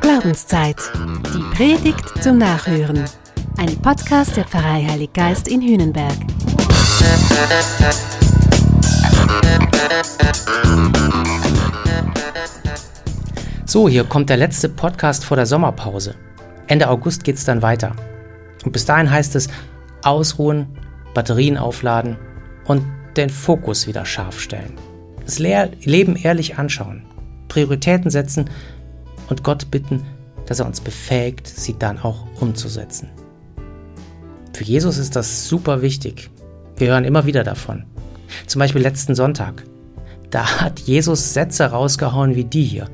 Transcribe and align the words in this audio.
Glaubenszeit. 0.00 0.76
Die 1.32 1.56
Predigt 1.56 2.22
zum 2.22 2.38
Nachhören. 2.38 3.04
Ein 3.58 3.76
Podcast 3.80 4.36
der 4.36 4.44
Pfarrei 4.44 4.84
Heilig 4.88 5.12
Geist 5.12 5.46
in 5.46 5.62
Hühnenberg. 5.62 6.14
So, 13.64 13.88
hier 13.88 14.02
kommt 14.02 14.30
der 14.30 14.36
letzte 14.36 14.68
Podcast 14.68 15.24
vor 15.24 15.36
der 15.36 15.46
Sommerpause. 15.46 16.16
Ende 16.66 16.88
August 16.88 17.22
geht 17.22 17.36
es 17.36 17.44
dann 17.44 17.62
weiter. 17.62 17.94
Und 18.64 18.72
bis 18.72 18.84
dahin 18.84 19.10
heißt 19.10 19.36
es 19.36 19.48
ausruhen, 20.02 20.76
Batterien 21.14 21.56
aufladen 21.56 22.16
und 22.64 22.82
den 23.16 23.30
Fokus 23.30 23.86
wieder 23.86 24.04
scharf 24.04 24.40
stellen. 24.40 24.76
Das 25.24 25.38
Leben 25.38 26.16
ehrlich 26.16 26.58
anschauen, 26.58 27.04
Prioritäten 27.50 28.10
setzen 28.10 28.48
und 29.28 29.44
Gott 29.44 29.70
bitten, 29.70 30.02
dass 30.46 30.60
er 30.60 30.66
uns 30.66 30.80
befähigt, 30.80 31.46
sie 31.46 31.78
dann 31.78 31.98
auch 31.98 32.26
umzusetzen. 32.40 33.10
Für 34.54 34.64
Jesus 34.64 34.96
ist 34.96 35.16
das 35.16 35.46
super 35.46 35.82
wichtig. 35.82 36.30
Wir 36.76 36.88
hören 36.88 37.04
immer 37.04 37.26
wieder 37.26 37.44
davon. 37.44 37.84
Zum 38.46 38.58
Beispiel 38.58 38.80
letzten 38.80 39.14
Sonntag. 39.14 39.64
Da 40.30 40.60
hat 40.60 40.80
Jesus 40.80 41.34
Sätze 41.34 41.66
rausgehauen 41.66 42.36
wie 42.36 42.44
die 42.44 42.64
hier. 42.64 42.88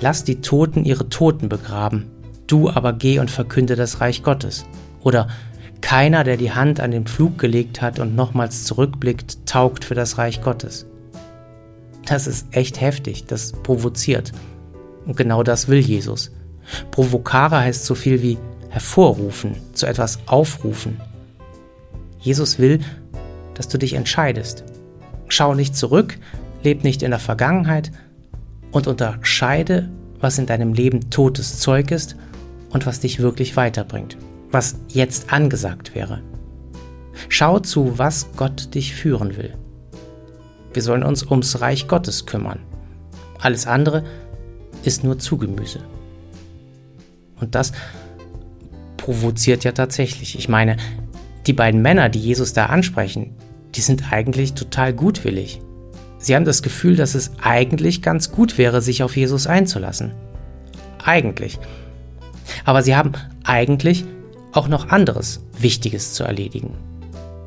Lass 0.00 0.24
die 0.24 0.40
Toten 0.40 0.84
ihre 0.84 1.08
Toten 1.08 1.48
begraben, 1.48 2.10
du 2.46 2.68
aber 2.68 2.92
geh 2.92 3.18
und 3.18 3.30
verkünde 3.30 3.76
das 3.76 4.00
Reich 4.00 4.22
Gottes. 4.22 4.66
Oder 5.00 5.28
keiner, 5.80 6.24
der 6.24 6.36
die 6.36 6.52
Hand 6.52 6.80
an 6.80 6.90
den 6.90 7.06
Pflug 7.06 7.38
gelegt 7.38 7.82
hat 7.82 7.98
und 8.00 8.16
nochmals 8.16 8.64
zurückblickt, 8.64 9.46
taugt 9.46 9.84
für 9.84 9.94
das 9.94 10.18
Reich 10.18 10.42
Gottes. 10.42 10.86
Das 12.06 12.26
ist 12.26 12.46
echt 12.52 12.80
heftig, 12.80 13.26
das 13.26 13.52
provoziert. 13.52 14.32
Und 15.04 15.16
genau 15.16 15.42
das 15.42 15.68
will 15.68 15.80
Jesus. 15.80 16.32
Provokare 16.90 17.58
heißt 17.58 17.84
so 17.84 17.94
viel 17.94 18.22
wie 18.22 18.38
hervorrufen, 18.70 19.56
zu 19.72 19.86
etwas 19.86 20.18
aufrufen. 20.26 21.00
Jesus 22.18 22.58
will, 22.58 22.80
dass 23.54 23.68
du 23.68 23.78
dich 23.78 23.94
entscheidest. 23.94 24.64
Schau 25.28 25.54
nicht 25.54 25.76
zurück, 25.76 26.18
leb 26.62 26.84
nicht 26.84 27.02
in 27.02 27.10
der 27.10 27.20
Vergangenheit, 27.20 27.92
und 28.72 28.86
unterscheide, 28.86 29.88
was 30.20 30.38
in 30.38 30.46
deinem 30.46 30.74
Leben 30.74 31.08
totes 31.08 31.60
Zeug 31.60 31.90
ist 31.90 32.16
und 32.70 32.84
was 32.84 33.00
dich 33.00 33.20
wirklich 33.20 33.56
weiterbringt, 33.56 34.18
was 34.50 34.76
jetzt 34.88 35.32
angesagt 35.32 35.94
wäre. 35.94 36.20
Schau 37.28 37.58
zu, 37.58 37.98
was 37.98 38.28
Gott 38.36 38.74
dich 38.74 38.94
führen 38.94 39.36
will. 39.36 39.54
Wir 40.76 40.82
sollen 40.82 41.04
uns 41.04 41.24
ums 41.24 41.62
Reich 41.62 41.88
Gottes 41.88 42.26
kümmern. 42.26 42.58
Alles 43.40 43.66
andere 43.66 44.04
ist 44.84 45.04
nur 45.04 45.18
Zugemüse. 45.18 45.80
Und 47.40 47.54
das 47.54 47.72
provoziert 48.98 49.64
ja 49.64 49.72
tatsächlich. 49.72 50.38
Ich 50.38 50.50
meine, 50.50 50.76
die 51.46 51.54
beiden 51.54 51.80
Männer, 51.80 52.10
die 52.10 52.20
Jesus 52.20 52.52
da 52.52 52.66
ansprechen, 52.66 53.34
die 53.74 53.80
sind 53.80 54.12
eigentlich 54.12 54.52
total 54.52 54.92
gutwillig. 54.92 55.62
Sie 56.18 56.36
haben 56.36 56.44
das 56.44 56.62
Gefühl, 56.62 56.94
dass 56.94 57.14
es 57.14 57.30
eigentlich 57.42 58.02
ganz 58.02 58.30
gut 58.30 58.58
wäre, 58.58 58.82
sich 58.82 59.02
auf 59.02 59.16
Jesus 59.16 59.46
einzulassen. 59.46 60.12
Eigentlich. 61.02 61.58
Aber 62.66 62.82
sie 62.82 62.96
haben 62.96 63.12
eigentlich 63.44 64.04
auch 64.52 64.68
noch 64.68 64.90
anderes 64.90 65.40
Wichtiges 65.58 66.12
zu 66.12 66.24
erledigen. 66.24 66.74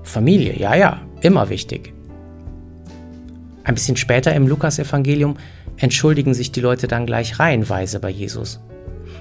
Familie, 0.02 0.58
ja, 0.58 0.74
ja, 0.74 1.00
immer 1.22 1.50
wichtig. 1.50 1.94
Ein 3.70 3.76
bisschen 3.76 3.98
später 3.98 4.34
im 4.34 4.48
Lukasevangelium 4.48 5.38
entschuldigen 5.78 6.34
sich 6.34 6.52
die 6.52 6.60
Leute 6.60 6.88
dann 6.88 7.06
gleich 7.06 7.38
reihenweise 7.38 8.00
bei 8.00 8.10
Jesus. 8.10 8.60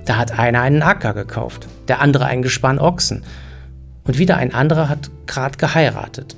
Da 0.06 0.16
hat 0.16 0.38
einer 0.38 0.62
einen 0.62 0.80
Acker 0.80 1.12
gekauft, 1.12 1.68
der 1.86 2.00
andere 2.00 2.24
ein 2.24 2.41
Gespann 2.41 2.78
Ochsen 2.78 3.24
und 4.04 4.16
wieder 4.16 4.38
ein 4.38 4.54
anderer 4.54 4.88
hat 4.88 5.10
gerade 5.26 5.58
geheiratet. 5.58 6.34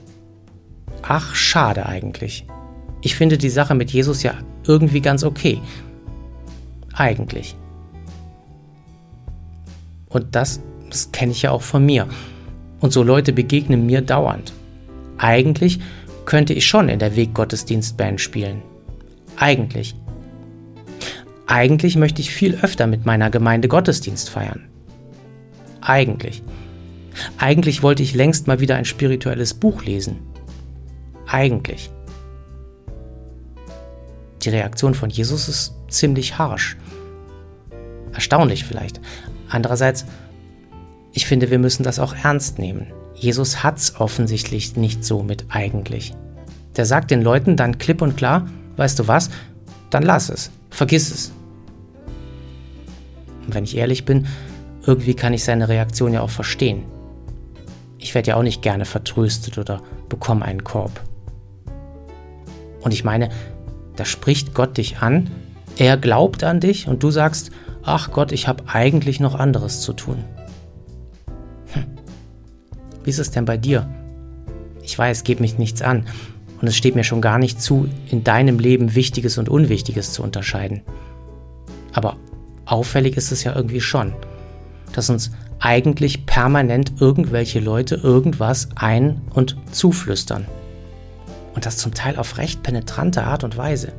Ach, 1.02 1.36
schade 1.36 1.86
eigentlich. 1.86 2.48
Ich 3.00 3.14
finde 3.14 3.38
die 3.38 3.48
Sache 3.48 3.76
mit 3.76 3.92
Jesus 3.92 4.24
ja 4.24 4.34
irgendwie 4.64 5.02
ganz 5.02 5.22
okay. 5.22 5.60
Eigentlich. 6.92 7.54
Und 10.08 10.34
das, 10.34 10.60
das 10.88 11.12
kenne 11.12 11.30
ich 11.30 11.42
ja 11.42 11.52
auch 11.52 11.62
von 11.62 11.86
mir. 11.86 12.08
Und 12.80 12.92
so 12.92 13.04
Leute 13.04 13.32
begegnen 13.32 13.86
mir 13.86 14.00
dauernd. 14.02 14.52
Eigentlich 15.16 15.78
könnte 16.30 16.54
ich 16.54 16.64
schon 16.64 16.88
in 16.88 17.00
der 17.00 17.16
Weggottesdienstband 17.16 18.20
spielen. 18.20 18.62
Eigentlich. 19.36 19.96
Eigentlich 21.48 21.96
möchte 21.96 22.22
ich 22.22 22.30
viel 22.30 22.54
öfter 22.62 22.86
mit 22.86 23.04
meiner 23.04 23.30
Gemeinde 23.30 23.66
Gottesdienst 23.66 24.30
feiern. 24.30 24.68
Eigentlich. 25.80 26.44
Eigentlich 27.36 27.82
wollte 27.82 28.04
ich 28.04 28.14
längst 28.14 28.46
mal 28.46 28.60
wieder 28.60 28.76
ein 28.76 28.84
spirituelles 28.84 29.54
Buch 29.54 29.82
lesen. 29.82 30.20
Eigentlich. 31.26 31.90
Die 34.42 34.50
Reaktion 34.50 34.94
von 34.94 35.10
Jesus 35.10 35.48
ist 35.48 35.74
ziemlich 35.88 36.38
harsch. 36.38 36.76
Erstaunlich 38.12 38.64
vielleicht. 38.64 39.00
Andererseits, 39.48 40.06
ich 41.10 41.26
finde, 41.26 41.50
wir 41.50 41.58
müssen 41.58 41.82
das 41.82 41.98
auch 41.98 42.14
ernst 42.14 42.60
nehmen. 42.60 42.92
Jesus 43.20 43.62
hat's 43.62 44.00
offensichtlich 44.00 44.76
nicht 44.76 45.04
so 45.04 45.22
mit 45.22 45.44
eigentlich. 45.50 46.14
Der 46.76 46.86
sagt 46.86 47.10
den 47.10 47.20
Leuten 47.20 47.54
dann 47.54 47.76
klipp 47.76 48.00
und 48.00 48.16
klar, 48.16 48.48
weißt 48.78 48.98
du 48.98 49.08
was, 49.08 49.28
dann 49.90 50.02
lass 50.02 50.30
es, 50.30 50.50
vergiss 50.70 51.12
es. 51.12 51.32
Und 53.44 53.54
wenn 53.54 53.64
ich 53.64 53.76
ehrlich 53.76 54.06
bin, 54.06 54.26
irgendwie 54.86 55.12
kann 55.12 55.34
ich 55.34 55.44
seine 55.44 55.68
Reaktion 55.68 56.14
ja 56.14 56.22
auch 56.22 56.30
verstehen. 56.30 56.84
Ich 57.98 58.14
werde 58.14 58.30
ja 58.30 58.36
auch 58.36 58.42
nicht 58.42 58.62
gerne 58.62 58.86
vertröstet 58.86 59.58
oder 59.58 59.82
bekomme 60.08 60.46
einen 60.46 60.64
Korb. 60.64 61.02
Und 62.80 62.94
ich 62.94 63.04
meine, 63.04 63.28
da 63.96 64.06
spricht 64.06 64.54
Gott 64.54 64.78
dich 64.78 65.00
an, 65.00 65.28
er 65.76 65.98
glaubt 65.98 66.42
an 66.42 66.60
dich 66.60 66.88
und 66.88 67.02
du 67.02 67.10
sagst, 67.10 67.50
ach 67.82 68.12
Gott, 68.12 68.32
ich 68.32 68.48
habe 68.48 68.64
eigentlich 68.68 69.20
noch 69.20 69.34
anderes 69.34 69.82
zu 69.82 69.92
tun. 69.92 70.24
Wie 73.04 73.10
ist 73.10 73.18
es 73.18 73.30
denn 73.30 73.44
bei 73.44 73.56
dir? 73.56 73.88
Ich 74.82 74.98
weiß, 74.98 75.24
geht 75.24 75.40
mich 75.40 75.58
nichts 75.58 75.82
an 75.82 76.06
und 76.60 76.68
es 76.68 76.76
steht 76.76 76.94
mir 76.94 77.04
schon 77.04 77.20
gar 77.20 77.38
nicht 77.38 77.60
zu, 77.60 77.88
in 78.08 78.24
deinem 78.24 78.58
Leben 78.58 78.94
Wichtiges 78.94 79.38
und 79.38 79.48
Unwichtiges 79.48 80.12
zu 80.12 80.22
unterscheiden. 80.22 80.82
Aber 81.92 82.16
auffällig 82.66 83.16
ist 83.16 83.32
es 83.32 83.44
ja 83.44 83.54
irgendwie 83.54 83.80
schon, 83.80 84.12
dass 84.92 85.10
uns 85.10 85.30
eigentlich 85.58 86.26
permanent 86.26 87.00
irgendwelche 87.00 87.60
Leute 87.60 87.96
irgendwas 87.96 88.68
ein- 88.76 89.22
und 89.32 89.56
zuflüstern. 89.72 90.46
Und 91.54 91.66
das 91.66 91.78
zum 91.78 91.94
Teil 91.94 92.16
auf 92.16 92.38
recht 92.38 92.62
penetrante 92.62 93.24
Art 93.24 93.44
und 93.44 93.56
Weise. 93.56 93.92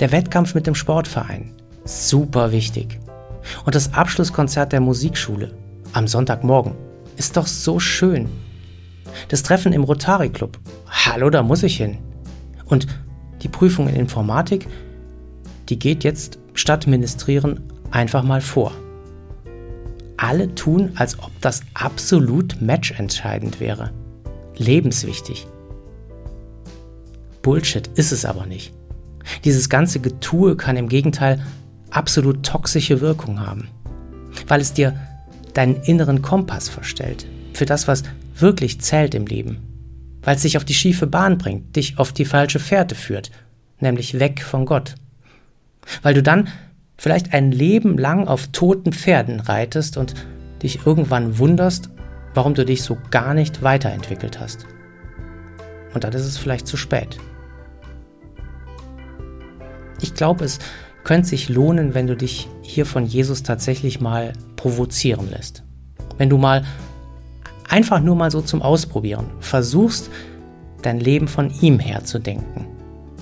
Der 0.00 0.12
Wettkampf 0.12 0.54
mit 0.54 0.66
dem 0.66 0.74
Sportverein. 0.74 1.54
Super 1.84 2.52
wichtig. 2.52 2.98
Und 3.64 3.74
das 3.74 3.94
Abschlusskonzert 3.94 4.72
der 4.72 4.80
Musikschule 4.80 5.54
am 5.92 6.08
Sonntagmorgen 6.08 6.74
ist 7.18 7.36
doch 7.36 7.46
so 7.46 7.78
schön. 7.78 8.28
Das 9.28 9.42
Treffen 9.42 9.72
im 9.72 9.84
Rotary 9.84 10.30
Club. 10.30 10.58
Hallo, 10.86 11.28
da 11.28 11.42
muss 11.42 11.62
ich 11.62 11.76
hin. 11.76 11.98
Und 12.64 12.86
die 13.42 13.48
Prüfung 13.48 13.88
in 13.88 13.96
Informatik, 13.96 14.66
die 15.68 15.78
geht 15.78 16.04
jetzt 16.04 16.38
statt 16.54 16.86
ministrieren 16.86 17.60
einfach 17.90 18.22
mal 18.22 18.40
vor. 18.40 18.72
Alle 20.16 20.54
tun, 20.54 20.92
als 20.96 21.18
ob 21.18 21.30
das 21.40 21.62
absolut 21.74 22.60
matchentscheidend 22.60 23.60
wäre. 23.60 23.92
Lebenswichtig. 24.56 25.46
Bullshit 27.42 27.86
ist 27.94 28.12
es 28.12 28.24
aber 28.24 28.46
nicht. 28.46 28.72
Dieses 29.44 29.68
ganze 29.68 30.00
Getue 30.00 30.56
kann 30.56 30.76
im 30.76 30.88
Gegenteil 30.88 31.44
absolut 31.90 32.44
toxische 32.44 33.00
Wirkung 33.00 33.40
haben, 33.40 33.68
weil 34.46 34.60
es 34.60 34.72
dir 34.72 34.98
deinen 35.58 35.82
inneren 35.82 36.22
Kompass 36.22 36.68
verstellt 36.68 37.26
für 37.52 37.66
das, 37.66 37.88
was 37.88 38.04
wirklich 38.36 38.80
zählt 38.80 39.16
im 39.16 39.26
Leben, 39.26 39.58
weil 40.22 40.36
es 40.36 40.42
dich 40.42 40.56
auf 40.56 40.64
die 40.64 40.72
schiefe 40.72 41.08
Bahn 41.08 41.36
bringt, 41.36 41.74
dich 41.74 41.98
auf 41.98 42.12
die 42.12 42.24
falsche 42.24 42.60
Fährte 42.60 42.94
führt, 42.94 43.32
nämlich 43.80 44.20
weg 44.20 44.40
von 44.40 44.66
Gott. 44.66 44.94
Weil 46.02 46.14
du 46.14 46.22
dann 46.22 46.48
vielleicht 46.96 47.34
ein 47.34 47.50
Leben 47.50 47.98
lang 47.98 48.28
auf 48.28 48.46
toten 48.52 48.92
Pferden 48.92 49.40
reitest 49.40 49.96
und 49.96 50.14
dich 50.62 50.86
irgendwann 50.86 51.38
wunderst, 51.38 51.90
warum 52.34 52.54
du 52.54 52.64
dich 52.64 52.84
so 52.84 52.96
gar 53.10 53.34
nicht 53.34 53.60
weiterentwickelt 53.60 54.38
hast. 54.38 54.64
Und 55.92 56.04
dann 56.04 56.12
ist 56.12 56.24
es 56.24 56.38
vielleicht 56.38 56.68
zu 56.68 56.76
spät. 56.76 57.18
Ich 60.00 60.14
glaube, 60.14 60.44
es 60.44 60.60
könnte 61.08 61.28
sich 61.28 61.48
lohnen, 61.48 61.94
wenn 61.94 62.06
du 62.06 62.14
dich 62.14 62.50
hier 62.60 62.84
von 62.84 63.06
Jesus 63.06 63.42
tatsächlich 63.42 63.98
mal 63.98 64.34
provozieren 64.56 65.30
lässt. 65.30 65.62
Wenn 66.18 66.28
du 66.28 66.36
mal 66.36 66.66
einfach 67.66 68.02
nur 68.02 68.14
mal 68.14 68.30
so 68.30 68.42
zum 68.42 68.60
Ausprobieren 68.60 69.24
versuchst, 69.40 70.10
dein 70.82 71.00
Leben 71.00 71.26
von 71.26 71.50
ihm 71.62 71.78
her 71.78 72.04
zu 72.04 72.18
denken. 72.18 72.66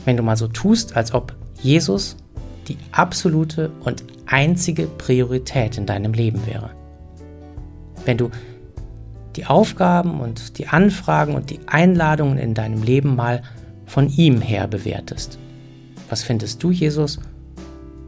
Wenn 0.04 0.16
du 0.16 0.24
mal 0.24 0.36
so 0.36 0.48
tust, 0.48 0.96
als 0.96 1.14
ob 1.14 1.36
Jesus 1.62 2.16
die 2.66 2.76
absolute 2.90 3.70
und 3.84 4.02
einzige 4.26 4.88
Priorität 4.88 5.78
in 5.78 5.86
deinem 5.86 6.12
Leben 6.12 6.44
wäre. 6.44 6.70
Wenn 8.04 8.18
du 8.18 8.32
die 9.36 9.46
Aufgaben 9.46 10.18
und 10.18 10.58
die 10.58 10.66
Anfragen 10.66 11.36
und 11.36 11.50
die 11.50 11.60
Einladungen 11.68 12.36
in 12.36 12.52
deinem 12.52 12.82
Leben 12.82 13.14
mal 13.14 13.42
von 13.84 14.08
ihm 14.08 14.40
her 14.40 14.66
bewertest. 14.66 15.38
Was 16.08 16.24
findest 16.24 16.64
du, 16.64 16.72
Jesus? 16.72 17.20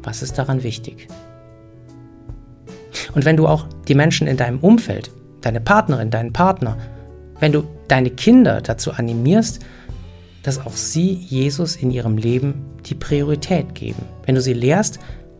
Was 0.02 0.22
ist 0.22 0.38
daran 0.38 0.62
wichtig? 0.62 1.08
Und 3.14 3.24
wenn 3.24 3.36
du 3.36 3.46
auch 3.46 3.66
die 3.88 3.94
Menschen 3.94 4.26
in 4.26 4.36
deinem 4.36 4.60
Umfeld, 4.60 5.10
deine 5.40 5.60
Partnerin, 5.60 6.10
deinen 6.10 6.32
Partner, 6.32 6.76
wenn 7.40 7.52
du 7.52 7.64
deine 7.88 8.10
Kinder 8.10 8.60
dazu 8.60 8.92
animierst, 8.92 9.60
dass 10.42 10.64
auch 10.64 10.72
sie 10.72 11.12
Jesus 11.12 11.76
in 11.76 11.90
ihrem 11.90 12.16
Leben 12.16 12.66
die 12.86 12.94
Priorität 12.94 13.74
geben. 13.74 14.02
Wenn 14.24 14.34
du 14.34 14.40
sie 14.40 14.54
lehrst, 14.54 14.98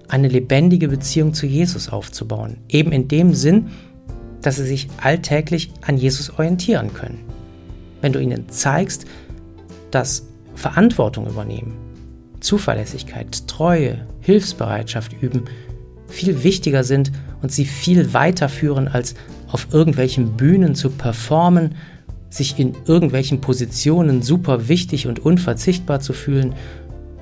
eine 0.08 0.28
lebendige 0.28 0.88
Beziehung 0.88 1.34
zu 1.34 1.46
Jesus 1.46 1.88
aufzubauen. 1.88 2.58
Eben 2.68 2.92
in 2.92 3.08
dem 3.08 3.34
Sinn, 3.34 3.68
dass 4.42 4.56
sie 4.56 4.64
sich 4.64 4.88
alltäglich 5.02 5.72
an 5.82 5.96
Jesus 5.98 6.30
orientieren 6.30 6.94
können. 6.94 7.20
Wenn 8.00 8.12
du 8.12 8.20
ihnen 8.20 8.48
zeigst, 8.48 9.06
dass 9.90 10.26
Verantwortung 10.54 11.26
übernehmen, 11.26 11.76
Zuverlässigkeit, 12.40 13.46
Treue, 13.46 14.06
Hilfsbereitschaft 14.20 15.12
üben 15.20 15.44
viel 16.08 16.42
wichtiger 16.42 16.84
sind 16.84 17.12
und 17.42 17.52
sie 17.52 17.64
viel 17.64 18.12
weiter 18.12 18.48
führen, 18.48 18.88
als 18.88 19.14
auf 19.48 19.68
irgendwelchen 19.72 20.36
Bühnen 20.36 20.74
zu 20.74 20.90
performen, 20.90 21.74
sich 22.30 22.58
in 22.58 22.74
irgendwelchen 22.86 23.40
Positionen 23.40 24.22
super 24.22 24.68
wichtig 24.68 25.06
und 25.06 25.18
unverzichtbar 25.18 26.00
zu 26.00 26.12
fühlen 26.12 26.54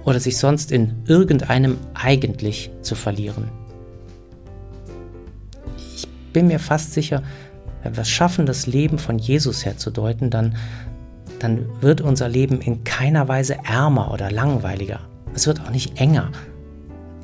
oder 0.04 0.20
sich 0.20 0.38
sonst 0.38 0.72
in 0.72 0.94
irgendeinem 1.06 1.76
eigentlich 1.94 2.70
zu 2.82 2.94
verlieren. 2.94 3.50
Ich 5.94 6.08
bin 6.32 6.48
mir 6.48 6.58
fast 6.58 6.92
sicher, 6.92 7.22
wenn 7.82 7.94
wir 7.96 8.02
es 8.02 8.10
schaffen, 8.10 8.46
das 8.46 8.66
Leben 8.66 8.98
von 8.98 9.18
Jesus 9.18 9.64
herzudeuten, 9.64 10.30
dann, 10.30 10.56
dann 11.38 11.66
wird 11.80 12.00
unser 12.00 12.28
Leben 12.28 12.60
in 12.60 12.84
keiner 12.84 13.28
Weise 13.28 13.58
ärmer 13.64 14.12
oder 14.12 14.30
langweiliger. 14.30 15.00
Es 15.34 15.46
wird 15.46 15.60
auch 15.60 15.70
nicht 15.70 16.00
enger. 16.00 16.30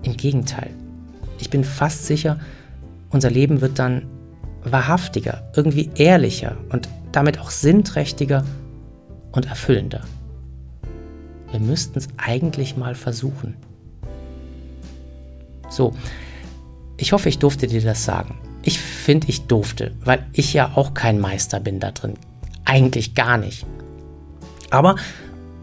Im 0.03 0.17
Gegenteil. 0.17 0.71
Ich 1.39 1.51
bin 1.51 1.65
fast 1.65 2.07
sicher, 2.07 2.39
unser 3.11 3.31
Leben 3.31 3.61
wird 3.61 3.79
dann 3.79 4.07
wahrhaftiger, 4.65 5.51
irgendwie 5.57 5.91
ehrlicher 5.95 6.57
und 6.71 6.89
damit 7.13 7.39
auch 7.39 7.51
sinnträchtiger 7.51 8.45
und 9.33 9.47
erfüllender. 9.47 10.03
Wir 11.51 11.61
müssten 11.61 11.99
es 11.99 12.09
eigentlich 12.17 12.77
mal 12.77 12.95
versuchen. 12.95 13.57
So, 15.69 15.95
ich 16.97 17.13
hoffe, 17.13 17.29
ich 17.29 17.39
durfte 17.39 17.67
dir 17.67 17.83
das 17.83 18.05
sagen. 18.05 18.39
Ich 18.63 18.79
finde, 18.79 19.29
ich 19.29 19.47
durfte, 19.47 19.93
weil 20.05 20.25
ich 20.33 20.53
ja 20.55 20.73
auch 20.75 20.95
kein 20.95 21.19
Meister 21.19 21.61
bin 21.61 21.81
da 21.81 21.91
drin. 21.91 22.15
Eigentlich 22.65 23.15
gar 23.15 23.37
nicht. 23.37 23.67
Aber 24.73 24.97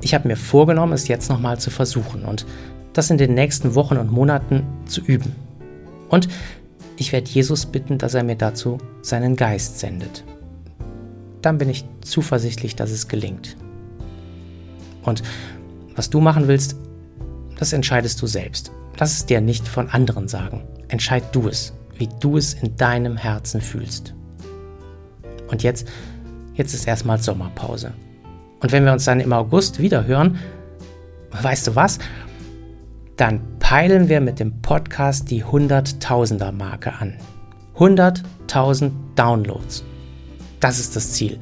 ich 0.02 0.14
habe 0.14 0.28
mir 0.28 0.38
vorgenommen, 0.38 0.94
es 0.94 1.08
jetzt 1.08 1.30
nochmal 1.30 1.60
zu 1.60 1.72
versuchen 1.72 2.24
und 2.24 2.46
das 2.94 3.10
in 3.10 3.18
den 3.18 3.34
nächsten 3.34 3.74
Wochen 3.74 3.98
und 3.98 4.12
Monaten 4.12 4.64
zu 4.86 5.02
üben. 5.02 5.36
Und 6.10 6.30
ich 6.96 7.12
werde 7.12 7.30
Jesus 7.30 7.66
bitten, 7.66 7.98
dass 7.98 8.14
er 8.14 8.24
mir 8.24 8.36
dazu 8.36 8.78
seinen 9.02 9.36
Geist 9.36 9.80
sendet. 9.80 10.24
Dann 11.42 11.58
bin 11.58 11.70
ich 11.70 11.86
zuversichtlich, 12.02 12.76
dass 12.76 12.92
es 12.92 13.08
gelingt. 13.08 13.58
Und 15.02 15.24
was 15.96 16.12
du 16.12 16.22
machen 16.22 16.48
willst, 16.48 16.76
das 17.58 17.74
entscheidest 17.74 18.22
du 18.22 18.28
selbst. 18.28 18.72
Lass 19.00 19.14
es 19.14 19.26
dir 19.26 19.42
nicht 19.42 19.68
von 19.68 19.90
anderen 19.90 20.28
sagen. 20.28 20.68
Entscheid 20.88 21.24
du 21.32 21.48
es, 21.48 21.74
wie 21.98 22.10
du 22.20 22.38
es 22.38 22.54
in 22.54 22.76
deinem 22.76 23.18
Herzen 23.18 23.60
fühlst. 23.60 24.14
Und 25.48 25.64
jetzt, 25.64 25.88
jetzt 26.54 26.76
ist 26.76 26.88
erstmal 26.88 27.20
Sommerpause. 27.20 27.94
Und 28.60 28.72
wenn 28.72 28.86
wir 28.86 28.92
uns 28.92 29.06
dann 29.06 29.20
im 29.20 29.34
August 29.34 29.80
wieder 29.80 30.06
hören, 30.06 30.38
weißt 31.32 31.68
du 31.68 31.76
was? 31.76 32.00
Dann 33.16 33.42
peilen 33.60 34.10
wir 34.10 34.22
mit 34.22 34.40
dem 34.40 34.62
Podcast 34.62 35.30
die 35.30 35.44
100.000er 35.44 36.52
Marke 36.52 36.94
an. 36.94 37.16
100.000 37.78 38.92
Downloads. 39.16 39.84
Das 40.60 40.80
ist 40.80 40.96
das 40.96 41.14
Ziel. 41.14 41.40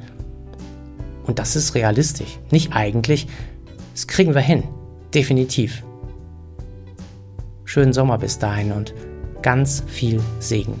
Und 1.24 1.38
das 1.38 1.56
ist 1.56 1.74
realistisch. 1.74 2.38
Nicht 2.50 2.72
eigentlich. 2.74 3.26
Das 3.92 4.06
kriegen 4.06 4.34
wir 4.34 4.40
hin. 4.40 4.64
Definitiv. 5.14 5.82
Schönen 7.64 7.92
Sommer 7.92 8.18
bis 8.18 8.38
dahin 8.38 8.72
und 8.72 8.94
ganz 9.42 9.82
viel 9.86 10.20
Segen. 10.38 10.80